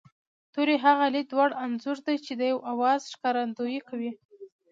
توری 0.53 0.77
هغه 0.85 1.05
لید 1.13 1.29
وړ 1.37 1.51
انځور 1.63 1.97
دی 2.05 2.15
چې 2.25 2.31
د 2.35 2.41
یوه 2.51 2.63
آواز 2.73 3.01
ښکارندويي 3.13 3.81
کوي 3.89 4.11